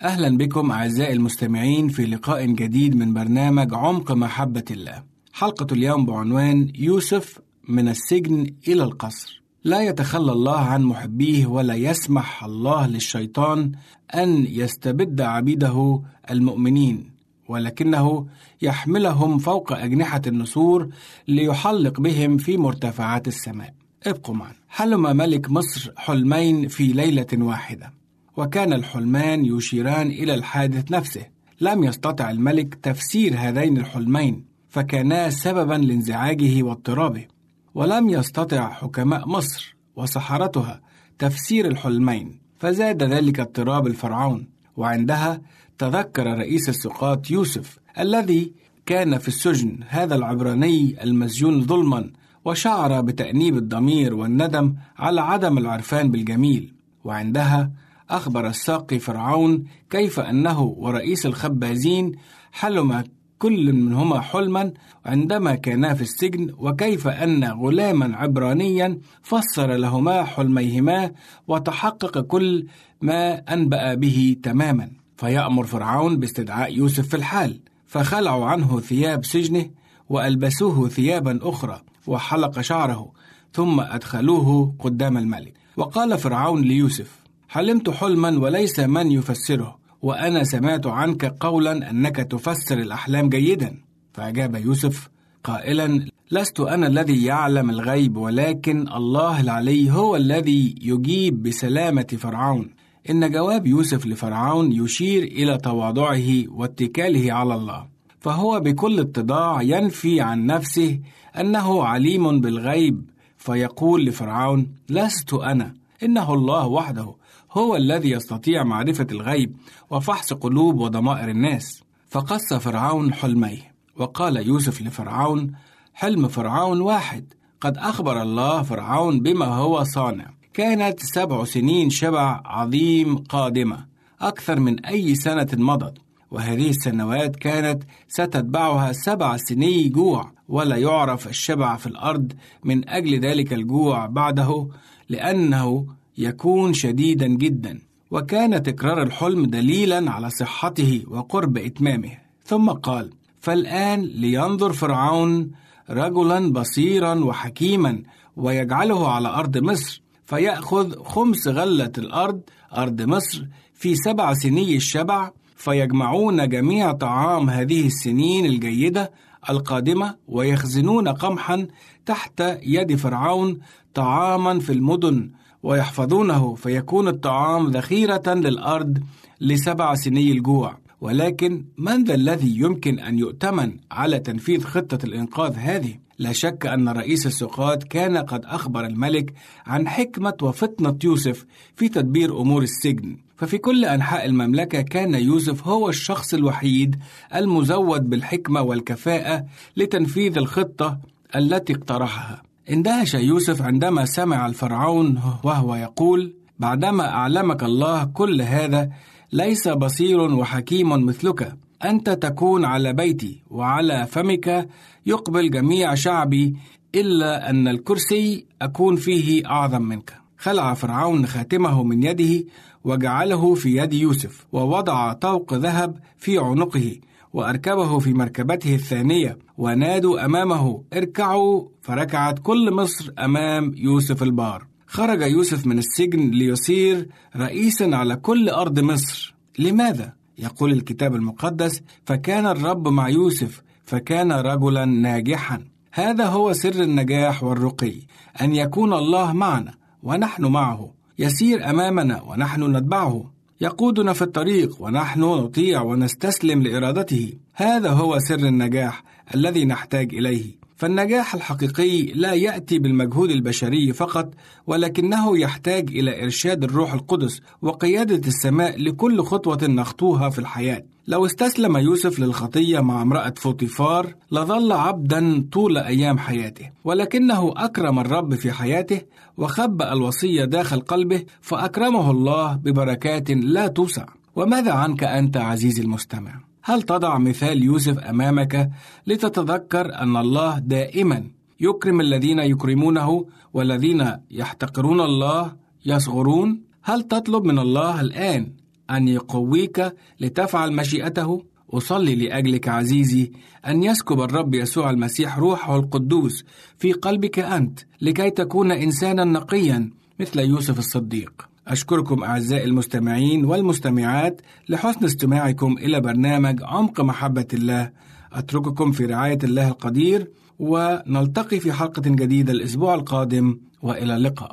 أهلا 0.03 0.37
بكم 0.37 0.71
أعزائي 0.71 1.13
المستمعين 1.13 1.89
في 1.89 2.07
لقاء 2.07 2.47
جديد 2.47 2.97
من 2.97 3.15
برنامج 3.15 3.75
عمق 3.75 4.13
محبة 4.13 4.65
الله. 4.71 5.03
حلقة 5.33 5.67
اليوم 5.73 6.07
بعنوان 6.07 6.73
يوسف 6.75 7.39
من 7.69 7.89
السجن 7.89 8.47
إلى 8.69 8.83
القصر. 8.83 9.43
لا 9.65 9.83
يتخلى 9.83 10.33
الله 10.33 10.59
عن 10.59 10.83
محبيه 10.83 11.47
ولا 11.47 11.75
يسمح 11.75 12.45
الله 12.45 12.87
للشيطان 12.87 13.73
أن 14.15 14.47
يستبد 14.49 15.21
عبيده 15.21 16.03
المؤمنين. 16.31 17.20
ولكنه 17.51 18.27
يحملهم 18.63 19.39
فوق 19.39 19.73
أجنحة 19.73 20.23
النسور 20.27 20.89
ليحلق 21.29 22.01
بهم 22.01 22.37
في 22.37 22.57
مرتفعات 22.57 23.29
السماء. 23.29 23.75
ابقوا 24.07 24.35
معنا. 24.35 24.55
حلم 24.69 25.17
ملك 25.17 25.51
مصر 25.51 25.93
حلمين 25.97 26.69
في 26.69 26.85
ليلة 26.85 27.27
واحدة. 27.35 27.93
وكان 28.37 28.73
الحلمان 28.73 29.45
يشيران 29.45 30.07
إلى 30.07 30.35
الحادث 30.35 30.93
نفسه. 30.93 31.27
لم 31.61 31.85
يستطع 31.85 32.31
الملك 32.31 32.75
تفسير 32.75 33.35
هذين 33.39 33.79
الحلمين 33.79 34.45
فكانا 34.69 35.31
سببا 35.31 35.75
لانزعاجه 35.75 36.63
واضطرابه. 36.63 37.27
ولم 37.75 38.11
يستطع 38.11 38.71
حكماء 38.71 39.29
مصر 39.29 39.77
وسحرتها 39.97 40.81
تفسير 41.19 41.67
الحلمين 41.67 42.41
فزاد 42.59 43.03
ذلك 43.03 43.41
اضطراب 43.41 43.87
الفرعون. 43.87 44.49
وعندها 44.77 45.41
تذكر 45.81 46.27
رئيس 46.39 46.69
السقاط 46.69 47.31
يوسف 47.31 47.79
الذي 47.99 48.53
كان 48.87 49.19
في 49.19 49.29
السجن 49.29 49.79
هذا 49.89 50.15
العبراني 50.15 51.05
المسجون 51.05 51.67
ظلما 51.67 52.11
وشعر 52.45 53.01
بتأنيب 53.01 53.57
الضمير 53.57 54.15
والندم 54.15 54.75
على 54.99 55.21
عدم 55.21 55.59
العرفان 55.59 56.11
بالجميل. 56.11 56.75
وعندها 57.05 57.71
أخبر 58.11 58.47
الساقي 58.47 58.99
فرعون 58.99 59.65
كيف 59.91 60.21
أنه 60.21 60.63
ورئيس 60.63 61.27
الخبازين 61.27 62.13
حلم 62.53 63.05
كل 63.39 63.73
منهما 63.73 64.21
حلما 64.21 64.73
عندما 65.07 65.55
كانا 65.55 65.95
في 65.95 66.03
السجن 66.03 66.55
وكيف 66.59 67.09
أن 67.09 67.45
غلاما 67.45 68.17
عبرانيا 68.17 68.99
فسر 69.23 69.75
لهما 69.77 70.25
حلميهما 70.25 71.11
وتحقق 71.49 72.19
كل 72.19 72.67
ما 73.03 73.35
أنبأ 73.55 73.95
به 73.95 74.37
تماما. 74.43 75.00
فيأمر 75.21 75.67
فرعون 75.67 76.17
باستدعاء 76.17 76.77
يوسف 76.77 77.09
في 77.09 77.17
الحال 77.17 77.61
فخلعوا 77.87 78.47
عنه 78.47 78.81
ثياب 78.81 79.25
سجنه 79.25 79.71
وألبسوه 80.09 80.89
ثيابا 80.89 81.39
أخرى 81.43 81.83
وحلق 82.07 82.61
شعره 82.61 83.13
ثم 83.53 83.81
أدخلوه 83.81 84.75
قدام 84.79 85.19
الملك. 85.19 85.53
وقال 85.77 86.19
فرعون 86.19 86.63
ليوسف 86.63 87.19
حلمت 87.49 87.91
حلما 87.91 88.39
وليس 88.39 88.81
من 88.81 89.13
يفسره 89.13 89.79
وأنا 90.03 90.45
سمعت 90.45 90.87
عنك 90.87 91.25
قولا 91.25 91.91
أنك 91.91 92.17
تفسر 92.17 92.79
الأحلام 92.79 93.29
جيدا. 93.29 93.77
فأجاب 94.13 94.55
يوسف 94.57 95.09
قائلا 95.45 96.07
لست 96.31 96.61
أنا 96.61 96.87
الذي 96.87 97.25
يعلم 97.25 97.71
الغيب 97.71 98.17
ولكن 98.17 98.89
الله 98.89 99.41
العلي 99.41 99.91
هو 99.91 100.17
الذي 100.17 100.75
يجيب 100.83 101.43
بسلامة 101.43 102.07
فرعون. 102.19 102.80
إن 103.11 103.31
جواب 103.31 103.67
يوسف 103.67 104.07
لفرعون 104.07 104.73
يشير 104.73 105.23
إلى 105.23 105.59
تواضعه 105.59 106.49
واتكاله 106.49 107.33
على 107.33 107.55
الله 107.55 107.87
فهو 108.21 108.61
بكل 108.61 109.01
اتضاع 109.01 109.63
ينفي 109.63 110.21
عن 110.21 110.47
نفسه 110.47 111.01
أنه 111.41 111.85
عليم 111.85 112.41
بالغيب 112.41 113.11
فيقول 113.37 114.05
لفرعون 114.05 114.73
لست 114.89 115.35
أنا 115.35 115.75
إنه 116.03 116.35
الله 116.35 116.67
وحده 116.67 117.15
هو 117.53 117.77
الذي 117.77 118.11
يستطيع 118.11 118.65
معرفة 118.65 119.07
الغيب 119.11 119.57
وفحص 119.91 120.33
قلوب 120.33 120.81
وضمائر 120.81 121.29
الناس. 121.29 121.83
فقص 122.11 122.55
فرعون 122.55 123.13
حلميه 123.15 123.75
وقال 123.97 124.47
يوسف 124.47 124.83
لفرعون 124.83 125.53
حلم 125.95 126.29
فرعون 126.29 126.81
واحد 126.81 127.35
قد 127.61 127.79
أخبر 127.79 128.23
الله 128.23 128.63
فرعون 128.63 129.21
بما 129.21 129.47
هو 129.47 129.85
صانع. 129.85 130.40
كانت 130.55 131.01
سبع 131.01 131.45
سنين 131.45 131.91
شبع 131.91 132.43
عظيم 132.45 133.17
قادمة 133.17 133.87
أكثر 134.21 134.61
من 134.61 134.85
أي 134.85 135.15
سنة 135.15 135.49
مضت 135.53 135.99
وهذه 136.31 136.71
السنوات 136.71 137.37
كانت 137.37 137.83
ستتبعها 138.09 138.93
سبع 138.93 139.37
سني 139.37 139.89
جوع 139.89 140.33
ولا 140.49 140.77
يعرف 140.77 141.29
الشبع 141.29 141.77
في 141.77 141.87
الأرض 141.87 142.33
من 142.65 142.89
أجل 142.89 143.21
ذلك 143.21 143.53
الجوع 143.53 144.07
بعده 144.07 144.69
لأنه 145.09 145.87
يكون 146.19 146.73
شديدا 146.73 147.27
جدا 147.27 147.81
وكان 148.11 148.63
تكرار 148.63 149.03
الحلم 149.03 149.47
دليلا 149.47 150.11
على 150.11 150.31
صحته 150.31 151.03
وقرب 151.09 151.59
إتمامه. 151.59 152.19
ثم 152.45 152.71
قال 152.71 153.11
فالآن 153.41 154.01
لينظر 154.03 154.73
فرعون 154.73 155.51
رجلا 155.91 156.53
بصيرا 156.53 157.15
وحكيما 157.15 158.03
ويجعله 158.37 159.09
على 159.09 159.29
أرض 159.29 159.59
مصر 159.59 160.03
فيأخذ 160.31 161.03
خمس 161.05 161.49
غلة 161.49 161.93
الأرض 161.99 162.41
أرض 162.77 163.03
مصر 163.03 163.47
في 163.75 163.95
سبع 163.95 164.35
سني 164.35 164.77
الشبع 164.77 165.31
فيجمعون 165.57 166.49
جميع 166.49 166.93
طعام 166.93 167.51
هذه 167.51 167.87
السنين 167.87 168.47
الجيدة 168.47 169.13
القادمة 169.51 170.17
ويخزنون 170.29 171.09
قمحا 171.09 171.67
تحت 172.07 172.43
يد 172.63 172.95
فرعون 172.97 173.59
طعاما 173.95 174.61
في 174.61 174.73
المدن 174.73 175.31
ويحفظونه 175.63 176.55
فيكون 176.55 177.09
الطعام 177.09 177.71
ذخيرة 177.71 178.35
للأرض 178.35 178.99
لسبع 179.41 179.95
سني 179.95 180.33
الجوع. 180.33 180.79
ولكن 181.01 181.65
من 181.79 182.05
ذا 182.05 182.15
الذي 182.15 182.59
يمكن 182.59 182.99
أن 182.99 183.19
يؤتمن 183.19 183.77
على 183.91 184.19
تنفيذ 184.19 184.65
خطة 184.65 184.99
الإنقاذ 185.05 185.55
هذه؟ 185.57 185.95
لا 186.19 186.33
شك 186.33 186.67
أن 186.67 186.89
رئيس 186.89 187.27
السقاط 187.27 187.83
كان 187.83 188.17
قد 188.17 188.45
أخبر 188.45 188.87
الملك 188.87 189.33
عن 189.67 189.89
حكمة 189.89 190.35
وفطنة 190.43 190.99
يوسف 191.05 191.47
في 191.77 191.89
تدبير 191.89 192.41
أمور 192.41 192.63
السجن 192.63 193.17
ففي 193.37 193.59
كل 193.59 193.85
أنحاء 193.85 194.27
المملكة 194.27 194.81
كان 194.81 195.15
يوسف 195.15 195.69
هو 195.69 195.89
الشخص 195.89 196.35
الوحيد 196.35 196.97
المزود 197.35 198.11
بالحكمة 198.11 198.63
والكفاءة 198.63 199.45
لتنفيذ 199.77 200.39
الخطة 200.39 200.99
التي 201.37 201.73
اقترحها 201.73 202.43
اندهش 202.71 203.15
يوسف 203.15 203.63
عندما 203.63 204.05
سمع 204.05 204.47
الفرعون 204.47 205.21
وهو 205.45 205.75
يقول 205.75 206.35
بعدما 206.59 207.09
أعلمك 207.09 207.63
الله 207.63 208.05
كل 208.05 208.43
هذا 208.43 208.91
ليس 209.33 209.69
بصير 209.69 210.21
وحكيم 210.21 211.07
مثلك. 211.07 211.57
أنت 211.85 212.11
تكون 212.11 212.65
على 212.65 212.93
بيتي 212.93 213.43
وعلى 213.51 214.07
فمك 214.07 214.69
يقبل 215.07 215.51
جميع 215.51 215.95
شعبي 215.95 216.57
إلا 216.95 217.51
أن 217.51 217.69
الكرسي 217.69 218.47
أكون 218.63 218.97
فيه 218.97 219.47
أعظم 219.47 219.83
منك. 219.83 220.15
خلع 220.39 220.75
فرعون 220.75 221.27
خاتمه 221.27 221.83
من 221.83 222.03
يده 222.03 222.45
وجعله 222.85 223.55
في 223.55 223.77
يد 223.77 223.93
يوسف 223.93 224.47
ووضع 224.53 225.13
طوق 225.13 225.55
ذهب 225.55 225.99
في 226.19 226.39
عنقه 226.39 227.01
وأركبه 227.33 227.99
في 227.99 228.13
مركبته 228.15 228.75
الثانية 228.75 229.39
ونادوا 229.59 230.25
أمامه 230.25 230.83
اركعوا! 230.93 231.69
فركعت 231.83 232.39
كل 232.39 232.75
مصر 232.75 233.13
أمام 233.19 233.73
يوسف 233.77 234.23
البار. 234.23 234.70
خرج 234.93 235.23
يوسف 235.23 235.67
من 235.67 235.79
السجن 235.79 236.31
ليصير 236.31 237.09
رئيسا 237.37 237.91
على 237.93 238.17
كل 238.17 238.49
أرض 238.49 238.81
مصر. 238.81 239.35
لماذا؟ 239.59 240.13
يقول 240.39 240.73
الكتاب 240.73 241.15
المقدس 241.15 241.83
فكان 242.05 242.47
الرب 242.47 242.89
مع 242.89 243.09
يوسف 243.09 243.63
فكان 243.85 244.33
رجلا 244.33 244.85
ناجحا. 244.85 245.65
هذا 245.93 246.27
هو 246.27 246.53
سر 246.53 246.83
النجاح 246.83 247.45
والرقي 247.45 247.95
أن 248.41 248.55
يكون 248.55 248.93
الله 248.93 249.33
معنا 249.33 249.75
ونحن 250.03 250.45
معه 250.45 250.95
يسير 251.19 251.71
أمامنا 251.71 252.23
ونحن 252.23 252.77
نتبعه 252.77 253.31
يقودنا 253.61 254.13
في 254.13 254.23
الطريق 254.23 254.83
ونحن 254.83 255.21
نطيع 255.21 255.83
ونستسلم 255.83 256.63
لإرادته. 256.63 257.33
هذا 257.55 257.91
هو 257.91 258.19
سر 258.19 258.49
النجاح 258.49 259.03
الذي 259.35 259.65
نحتاج 259.65 260.15
إليه. 260.15 260.60
فالنجاح 260.81 261.35
الحقيقي 261.35 262.03
لا 262.03 262.33
يأتي 262.33 262.79
بالمجهود 262.79 263.31
البشري 263.31 263.93
فقط 263.93 264.35
ولكنه 264.67 265.39
يحتاج 265.39 265.91
إلى 265.91 266.25
إرشاد 266.25 266.65
الروح 266.65 266.93
القدس 266.93 267.41
وقيادة 267.63 268.29
السماء 268.29 268.83
لكل 268.83 269.23
خطوة 269.23 269.59
نخطوها 269.63 270.31
في 270.31 270.39
الحياة. 270.39 270.83
لو 271.07 271.27
استسلم 271.27 271.77
يوسف 271.77 272.19
للخطية 272.19 272.81
مع 272.81 273.03
امرأة 273.03 273.35
فوطيفار 273.37 274.15
لظل 274.33 274.73
عبدا 274.73 275.49
طول 275.53 275.79
أيام 275.79 276.19
حياته. 276.19 276.71
ولكنه 276.85 277.53
أكرم 277.57 277.99
الرب 277.99 278.35
في 278.35 278.53
حياته 278.53 279.01
وخبأ 279.37 279.93
الوصية 279.93 280.45
داخل 280.45 280.81
قلبه 280.81 281.25
فأكرمه 281.41 282.11
الله 282.11 282.55
ببركات 282.55 283.31
لا 283.31 283.67
توسع. 283.67 284.07
وماذا 284.37 284.73
عنك 284.73 285.05
أنت 285.05 285.37
عزيزي 285.37 285.83
المستمع؟ 285.83 286.50
هل 286.63 286.83
تضع 286.83 287.19
مثال 287.19 287.63
يوسف 287.63 287.99
أمامك 287.99 288.71
لتتذكر 289.07 289.95
أن 289.95 290.17
الله 290.17 290.59
دائما 290.59 291.25
يكرم 291.61 292.01
الذين 292.01 292.39
يكرمونه 292.39 293.27
والذين 293.53 294.13
يحتقرون 294.31 295.01
الله 295.01 295.57
يصغرون 295.87 296.63
هل 296.83 297.03
تطلب 297.03 297.45
من 297.45 297.59
الله 297.59 298.01
الآن 298.01 298.53
أن 298.91 299.09
يقويك 299.09 299.93
لتفعل 300.21 300.73
مشيئته؟ 300.73 301.43
أصلي 301.73 302.15
لأجلك 302.15 302.69
عزيزي 302.69 303.33
أن 303.67 303.83
يسكب 303.83 304.21
الرب 304.21 304.55
يسوع 304.55 304.91
المسيح 304.91 305.39
روحه 305.39 305.77
القدوس 305.77 306.45
في 306.79 306.93
قلبك 306.93 307.39
أنت 307.39 307.81
لكي 308.01 308.31
تكون 308.31 308.73
إنسانا 308.73 309.25
نقيا 309.25 309.91
مثل 310.21 310.41
يوسف 310.41 310.79
الصديق. 310.79 311.50
أشكركم 311.71 312.25
أعزائي 312.25 312.65
المستمعين 312.65 313.45
والمستمعات 313.45 314.41
لحسن 314.69 315.05
استماعكم 315.05 315.79
إلى 315.79 316.01
برنامج 316.01 316.63
عمق 316.63 317.01
محبة 317.01 317.47
الله. 317.53 317.91
أترككم 318.33 318.93
في 318.93 319.07
رعاية 319.07 319.39
الله 319.45 319.69
القدير 319.69 320.31
ونلتقي 320.59 321.61
في 321.61 321.73
حلقة 321.73 322.03
جديدة 322.07 322.53
الأسبوع 322.53 322.95
القادم 322.95 323.59
وإلى 323.83 324.17
اللقاء. 324.17 324.53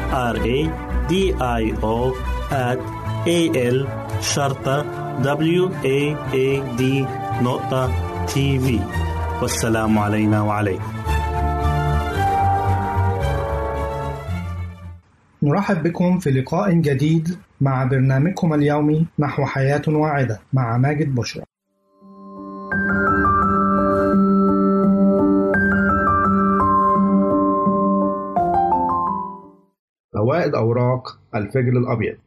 R 0.11 0.35
A 0.35 0.59
D 1.09 1.13
I 1.39 1.63
O 1.83 1.97
at 2.51 2.79
A 3.27 3.39
L 3.73 3.87
شرطة 4.21 4.85
W 5.23 5.69
A 5.83 6.15
A 6.33 6.61
D 6.79 6.83
نقطة 7.43 7.91
تي 8.25 8.59
في 8.59 8.79
والسلام 9.41 9.99
علينا 9.99 10.41
وعليكم 10.41 10.91
نرحب 15.43 15.83
بكم 15.83 16.19
في 16.19 16.31
لقاء 16.31 16.71
جديد 16.73 17.37
مع 17.61 17.83
برنامجكم 17.83 18.53
اليومي 18.53 19.07
نحو 19.19 19.45
حياة 19.45 19.81
واعدة 19.87 20.39
مع 20.53 20.77
ماجد 20.77 21.15
بشرى. 21.15 21.43
فوائد 30.21 30.55
أوراق 30.55 31.19
الفجل 31.35 31.77
الأبيض. 31.77 32.17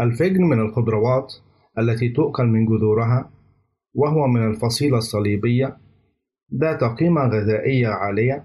الفجل 0.00 0.40
من 0.40 0.60
الخضروات 0.60 1.34
التي 1.78 2.08
تؤكل 2.08 2.46
من 2.46 2.66
جذورها 2.66 3.30
وهو 3.94 4.26
من 4.26 4.46
الفصيلة 4.50 4.98
الصليبية 4.98 5.76
ذات 6.54 6.84
قيمة 6.84 7.20
غذائية 7.20 7.88
عالية 7.88 8.44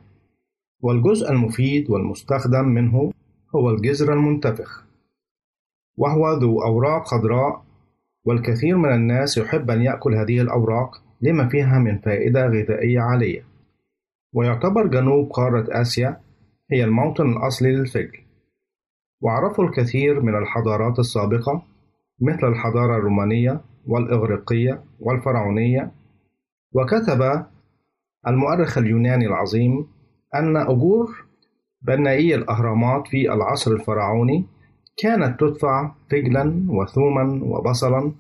والجزء 0.80 1.32
المفيد 1.32 1.90
والمستخدم 1.90 2.66
منه 2.66 3.12
هو 3.56 3.70
الجذر 3.70 4.14
المنتفخ 4.14 4.86
وهو 5.98 6.34
ذو 6.34 6.62
أوراق 6.62 7.06
خضراء 7.08 7.64
والكثير 8.26 8.78
من 8.78 8.94
الناس 8.94 9.38
يحب 9.38 9.70
أن 9.72 9.82
يأكل 9.82 10.16
هذه 10.16 10.42
الأوراق 10.42 11.04
لما 11.22 11.50
فيها 11.50 11.80
من 11.80 11.98
فائدة 11.98 12.48
غذائية 12.48 13.00
عالية. 13.00 13.46
ويعتبر 14.34 14.88
جنوب 14.88 15.30
قارة 15.30 15.82
آسيا 15.82 16.22
هي 16.72 16.84
الموطن 16.84 17.30
الأصلي 17.30 17.72
للفجل 17.72 18.21
وعرفوا 19.22 19.64
الكثير 19.64 20.22
من 20.22 20.36
الحضارات 20.36 21.00
السابقة 21.00 21.64
مثل 22.22 22.48
الحضارة 22.48 22.98
الرومانية 22.98 23.62
والإغريقية 23.88 24.84
والفرعونية. 25.00 25.92
وكتب 26.74 27.46
المؤرخ 28.28 28.78
اليوناني 28.78 29.28
العظيم 29.28 29.88
أن 30.36 30.58
أجور 30.58 31.26
بنائي 31.82 32.36
الأهرامات 32.36 33.08
في 33.08 33.34
العصر 33.34 33.72
الفرعوني 33.72 34.46
كانت 34.98 35.40
تدفع 35.40 35.92
فجلا 36.12 36.66
وثوما 36.70 37.40
وبصلا 37.44 38.12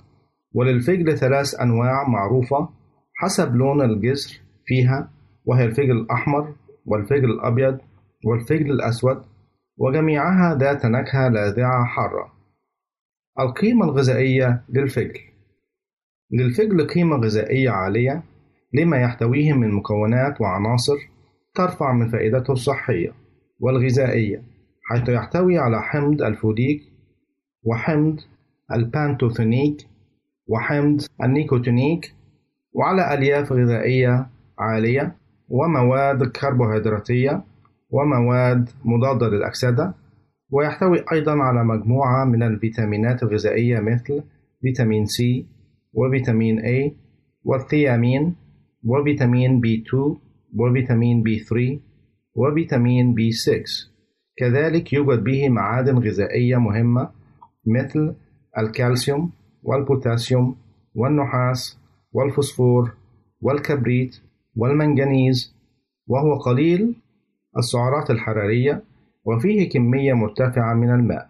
وللفجل 0.53 1.17
ثلاث 1.17 1.61
أنواع 1.61 2.07
معروفة 2.07 2.69
حسب 3.15 3.55
لون 3.55 3.81
الجسر 3.81 4.41
فيها 4.65 5.09
وهي 5.45 5.65
الفجل 5.65 5.91
الأحمر 5.91 6.53
والفجل 6.85 7.25
الأبيض 7.25 7.77
والفجل 8.25 8.71
الأسود. 8.71 9.21
وجميعها 9.77 10.55
ذات 10.55 10.85
نكهة 10.85 11.29
لاذعة 11.29 11.85
حارة. 11.85 12.33
القيمة 13.39 13.85
الغذائية 13.85 14.63
للفجل. 14.69 15.19
للفجل 16.31 16.87
قيمة 16.87 17.15
غذائية 17.15 17.69
عالية 17.69 18.23
لما 18.73 18.97
يحتويه 19.01 19.53
من 19.53 19.71
مكونات 19.71 20.41
وعناصر 20.41 20.97
ترفع 21.55 21.93
من 21.93 22.09
فائدته 22.09 22.51
الصحية 22.51 23.13
والغذائية 23.59 24.43
حيث 24.83 25.09
يحتوي 25.09 25.57
على 25.57 25.81
حمض 25.81 26.21
الفوديك 26.21 26.81
وحمض 27.63 28.19
البانتوثينيك 28.71 29.87
وحمض 30.47 31.01
النيكوتينيك 31.23 32.13
وعلى 32.73 33.13
ألياف 33.13 33.51
غذائية 33.51 34.27
عالية 34.59 35.15
ومواد 35.49 36.23
كربوهيدراتية 36.23 37.43
ومواد 37.91 38.69
مضادة 38.85 39.27
للأكسدة 39.27 39.93
ويحتوي 40.49 41.03
أيضا 41.11 41.31
على 41.31 41.63
مجموعة 41.63 42.25
من 42.25 42.43
الفيتامينات 42.43 43.23
الغذائية 43.23 43.79
مثل 43.79 44.23
فيتامين 44.61 45.05
C 45.05 45.45
وفيتامين 45.93 46.59
A 46.61 46.91
والثيامين 47.43 48.35
وفيتامين 48.83 49.61
B2 49.61 50.17
وفيتامين 50.55 51.23
B3 51.23 51.79
وفيتامين 52.35 53.15
B6 53.15 53.51
كذلك 54.37 54.93
يوجد 54.93 55.23
به 55.23 55.49
معادن 55.49 55.97
غذائية 55.97 56.57
مهمة 56.57 57.09
مثل 57.67 58.15
الكالسيوم 58.57 59.31
والبوتاسيوم 59.63 60.55
والنحاس 60.95 61.79
والفوسفور 62.11 62.93
والكبريت 63.41 64.15
والمنجنيز 64.55 65.55
وهو 66.07 66.35
قليل 66.35 66.95
السعرات 67.57 68.09
الحرارية 68.09 68.83
وفيه 69.25 69.69
كمية 69.69 70.13
مرتفعة 70.13 70.73
من 70.73 70.89
الماء 70.89 71.29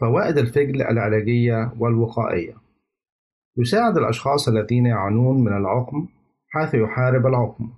فوائد 0.00 0.38
الفجل 0.38 0.82
العلاجية 0.82 1.72
والوقائية. 1.78 2.54
يساعد 3.56 3.98
الأشخاص 3.98 4.48
الذين 4.48 4.86
يعانون 4.86 5.44
من 5.44 5.52
العقم 5.52 6.08
حيث 6.48 6.74
يحارب 6.74 7.26
العقم. 7.26 7.70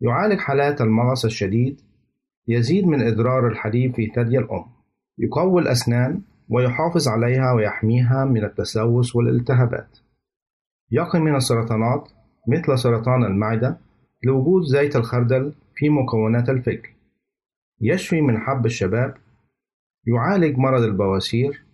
يعالج 0.00 0.38
حالات 0.38 0.80
المغص 0.80 1.24
الشديد 1.24 1.80
يزيد 2.48 2.86
من 2.86 3.02
إدرار 3.02 3.48
الحليب 3.48 3.94
في 3.94 4.06
ثدي 4.06 4.38
الأم. 4.38 4.64
يقوي 5.18 5.62
الأسنان 5.62 6.22
ويحافظ 6.48 7.08
عليها 7.08 7.52
ويحميها 7.52 8.24
من 8.24 8.44
التسوس 8.44 9.16
والالتهابات. 9.16 9.98
يقي 10.90 11.20
من 11.20 11.36
السرطانات 11.36 12.08
مثل 12.48 12.78
سرطان 12.78 13.24
المعدة 13.24 13.78
لوجود 14.24 14.62
زيت 14.62 14.96
الخردل 14.96 15.52
في 15.74 15.88
مكونات 15.88 16.48
الفجل 16.48 16.88
يشفي 17.80 18.20
من 18.20 18.38
حب 18.38 18.66
الشباب 18.66 19.14
يعالج 20.06 20.58
مرض 20.58 20.82
البواسير 20.82 21.64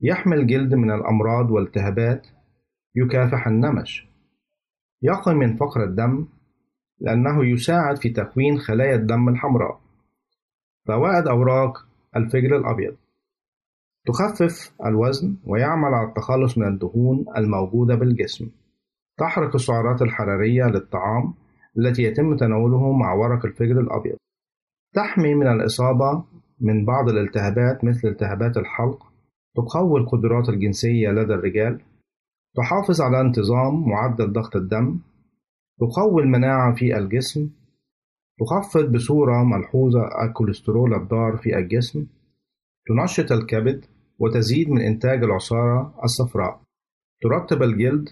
يحمي 0.00 0.36
الجلد 0.36 0.74
من 0.74 0.90
الأمراض 0.90 1.50
والالتهابات 1.50 2.26
يكافح 2.94 3.46
النمش 3.46 4.10
يقي 5.02 5.34
من 5.34 5.56
فقر 5.56 5.84
الدم 5.84 6.26
لأنه 7.00 7.44
يساعد 7.44 7.96
في 7.96 8.08
تكوين 8.08 8.58
خلايا 8.58 8.94
الدم 8.94 9.28
الحمراء. 9.28 9.80
فوائد 10.86 11.26
أوراق 11.26 11.86
الفجل 12.16 12.54
الأبيض. 12.54 12.96
تخفف 14.06 14.72
الوزن 14.86 15.36
ويعمل 15.46 15.94
على 15.94 16.08
التخلص 16.08 16.58
من 16.58 16.66
الدهون 16.68 17.24
الموجودة 17.36 17.94
بالجسم. 17.94 18.50
تحرق 19.18 19.54
السعرات 19.54 20.02
الحرارية 20.02 20.64
للطعام 20.64 21.34
التي 21.78 22.02
يتم 22.02 22.36
تناوله 22.36 22.92
مع 22.92 23.14
ورق 23.14 23.46
الفجل 23.46 23.78
الأبيض. 23.78 24.16
تحمي 24.94 25.34
من 25.34 25.46
الإصابة 25.46 26.24
من 26.60 26.84
بعض 26.84 27.08
الالتهابات 27.08 27.84
مثل 27.84 28.08
التهابات 28.08 28.56
الحلق 28.56 29.12
تقوي 29.56 30.00
القدرات 30.00 30.48
الجنسية 30.48 31.08
لدى 31.08 31.34
الرجال 31.34 31.80
تحافظ 32.56 33.00
على 33.00 33.20
انتظام 33.20 33.88
معدل 33.88 34.32
ضغط 34.32 34.56
الدم 34.56 34.98
تقوي 35.80 36.22
المناعة 36.22 36.74
في 36.74 36.98
الجسم 36.98 37.50
تخفض 38.40 38.92
بصورة 38.92 39.44
ملحوظة 39.44 40.08
الكوليسترول 40.22 40.94
الضار 40.94 41.36
في 41.36 41.58
الجسم 41.58 42.06
تنشط 42.86 43.32
الكبد 43.32 43.84
وتزيد 44.18 44.70
من 44.70 44.80
إنتاج 44.80 45.24
العصارة 45.24 45.94
الصفراء 46.04 46.60
ترطب 47.22 47.62
الجلد 47.62 48.08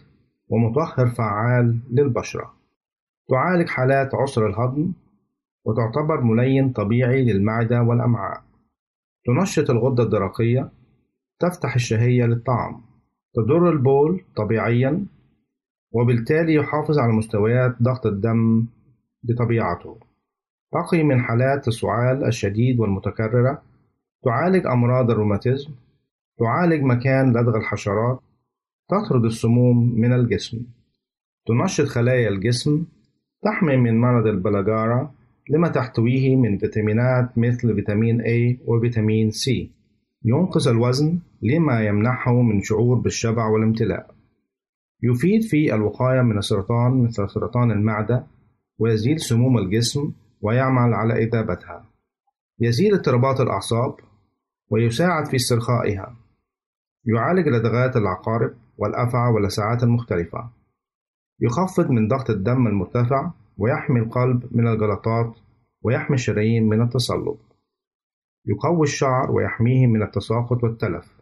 ومطهر 0.48 1.06
فعال 1.06 1.80
للبشرة. 1.90 2.57
تعالج 3.28 3.68
حالات 3.68 4.14
عسر 4.14 4.46
الهضم 4.46 4.92
وتعتبر 5.64 6.20
ملين 6.20 6.72
طبيعي 6.72 7.24
للمعدة 7.24 7.82
والأمعاء. 7.82 8.42
تنشط 9.26 9.70
الغدة 9.70 10.02
الدرقية 10.02 10.70
تفتح 11.40 11.74
الشهية 11.74 12.24
للطعام 12.24 12.80
تضر 13.34 13.70
البول 13.70 14.24
طبيعيا 14.36 15.06
وبالتالي 15.92 16.54
يحافظ 16.54 16.98
على 16.98 17.12
مستويات 17.12 17.82
ضغط 17.82 18.06
الدم 18.06 18.66
بطبيعته. 19.22 19.98
تقي 20.72 21.02
من 21.02 21.20
حالات 21.20 21.68
السعال 21.68 22.24
الشديد 22.24 22.80
والمتكررة 22.80 23.62
تعالج 24.24 24.66
أمراض 24.66 25.10
الروماتيزم 25.10 25.70
تعالج 26.38 26.82
مكان 26.82 27.30
لدغ 27.30 27.56
الحشرات 27.56 28.20
تطرد 28.88 29.24
السموم 29.24 30.00
من 30.00 30.12
الجسم. 30.12 30.66
تنشط 31.46 31.84
خلايا 31.84 32.28
الجسم 32.28 32.84
تحمي 33.44 33.76
من 33.76 34.00
مرض 34.00 34.26
البلاجارا 34.26 35.14
لما 35.50 35.68
تحتويه 35.68 36.36
من 36.36 36.58
فيتامينات 36.58 37.38
مثل 37.38 37.74
فيتامين 37.74 38.22
A 38.22 38.68
وفيتامين 38.68 39.30
C. 39.30 39.50
ينقص 40.24 40.68
الوزن 40.68 41.18
لما 41.42 41.86
يمنحه 41.86 42.42
من 42.42 42.62
شعور 42.62 42.98
بالشبع 42.98 43.46
والامتلاء. 43.46 44.14
يفيد 45.02 45.42
في 45.42 45.74
الوقاية 45.74 46.22
من 46.22 46.38
السرطان 46.38 47.02
مثل 47.02 47.30
سرطان 47.30 47.70
المعدة 47.70 48.26
ويزيل 48.78 49.20
سموم 49.20 49.58
الجسم 49.58 50.12
ويعمل 50.40 50.94
على 50.94 51.24
إذابتها. 51.24 51.84
يزيل 52.60 52.94
اضطرابات 52.94 53.40
الأعصاب 53.40 53.94
ويساعد 54.70 55.26
في 55.26 55.36
استرخائها. 55.36 56.16
يعالج 57.04 57.48
لدغات 57.48 57.96
العقارب 57.96 58.50
والأفعى 58.78 59.32
واللسعات 59.32 59.82
المختلفة. 59.82 60.57
يخفض 61.40 61.90
من 61.90 62.08
ضغط 62.08 62.30
الدم 62.30 62.66
المرتفع 62.66 63.30
ويحمي 63.58 64.00
القلب 64.00 64.56
من 64.56 64.68
الجلطات 64.68 65.36
ويحمي 65.82 66.14
الشرايين 66.14 66.68
من 66.68 66.82
التصلب. 66.82 67.36
يقوي 68.46 68.82
الشعر 68.82 69.30
ويحميه 69.30 69.86
من 69.86 70.02
التساقط 70.02 70.64
والتلف. 70.64 71.20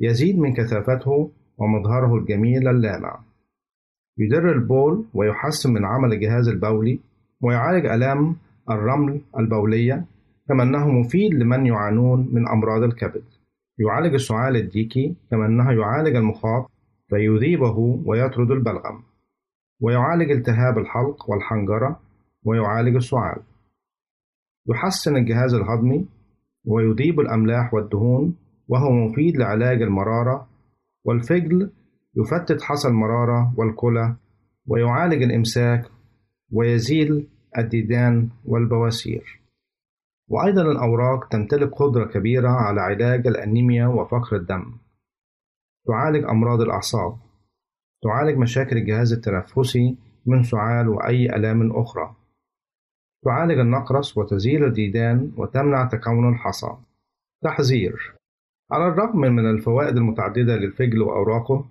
يزيد 0.00 0.38
من 0.38 0.54
كثافته 0.54 1.30
ومظهره 1.58 2.16
الجميل 2.16 2.68
اللامع. 2.68 3.20
يدر 4.18 4.52
البول 4.52 5.04
ويحسن 5.14 5.72
من 5.72 5.84
عمل 5.84 6.12
الجهاز 6.12 6.48
البولي 6.48 7.00
ويعالج 7.40 7.86
آلام 7.86 8.36
الرمل 8.70 9.20
البولية 9.38 10.04
كما 10.48 10.62
أنه 10.62 10.88
مفيد 10.88 11.34
لمن 11.34 11.66
يعانون 11.66 12.28
من 12.32 12.48
أمراض 12.48 12.82
الكبد. 12.82 13.24
يعالج 13.78 14.14
السعال 14.14 14.56
الديكي 14.56 15.16
كما 15.30 15.46
أنه 15.46 15.72
يعالج 15.72 16.16
المخاط 16.16 16.71
فيذيبه 17.12 17.78
ويطرد 18.06 18.50
البلغم 18.50 19.02
ويعالج 19.80 20.30
التهاب 20.30 20.78
الحلق 20.78 21.30
والحنجرة 21.30 22.00
ويعالج 22.44 22.94
السعال. 22.94 23.42
يحسن 24.70 25.16
الجهاز 25.16 25.54
الهضمي 25.54 26.08
ويذيب 26.64 27.20
الأملاح 27.20 27.74
والدهون 27.74 28.36
وهو 28.68 28.90
مفيد 28.90 29.36
لعلاج 29.36 29.82
المرارة 29.82 30.48
والفجل 31.04 31.70
يفتت 32.16 32.62
حصى 32.62 32.88
المرارة 32.88 33.54
والكلى 33.56 34.16
ويعالج 34.66 35.22
الإمساك 35.22 35.90
ويزيل 36.52 37.28
الديدان 37.58 38.28
والبواسير. 38.44 39.40
وأيضا 40.28 40.62
الأوراق 40.62 41.28
تمتلك 41.28 41.74
قدرة 41.74 42.04
كبيرة 42.04 42.50
على 42.50 42.80
علاج 42.80 43.26
الأنيميا 43.26 43.86
وفقر 43.86 44.36
الدم. 44.36 44.81
تعالج 45.86 46.24
أمراض 46.24 46.60
الأعصاب. 46.60 47.16
تعالج 48.02 48.38
مشاكل 48.38 48.76
الجهاز 48.76 49.12
التنفسي 49.12 49.98
من 50.26 50.42
سعال 50.42 50.88
وأي 50.88 51.36
آلام 51.36 51.72
أخرى. 51.72 52.16
تعالج 53.24 53.58
النقرس 53.58 54.18
وتزيل 54.18 54.64
الديدان 54.64 55.32
وتمنع 55.36 55.84
تكون 55.84 56.28
الحصى. 56.28 56.76
تحذير 57.42 58.14
على 58.72 58.88
الرغم 58.88 59.20
من 59.20 59.50
الفوائد 59.50 59.96
المتعددة 59.96 60.56
للفجل 60.56 61.02
وأوراقه 61.02 61.64